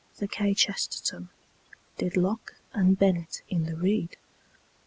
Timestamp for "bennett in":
2.97-3.65